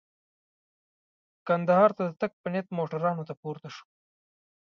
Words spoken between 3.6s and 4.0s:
شولو.